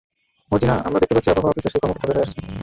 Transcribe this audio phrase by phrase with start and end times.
[0.49, 2.43] মর্জিনা, আমরা দেখতে পাচ্ছি, আবহাওয়া অফিসের সেই কর্মকর্তা বের হয়ে আসছেন।